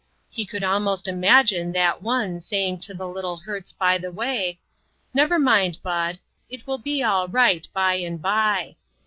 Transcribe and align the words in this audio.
He 0.31 0.47
could 0.47 0.63
almost 0.63 1.07
imagine 1.07 1.73
that 1.73 2.01
One 2.01 2.39
saying 2.39 2.79
to 2.79 2.95
the 2.95 3.07
little 3.07 3.37
hurts 3.37 3.71
by 3.71 3.99
the 3.99 4.11
way: 4.11 4.59
"Never 5.13 5.37
mind, 5.37 5.77
Bud; 5.83 6.17
it 6.49 6.65
will 6.65 6.79
be 6.79 7.03
all 7.03 7.27
right 7.27 7.67
by 7.71 7.93
and 7.97 8.19
by." 8.19 8.77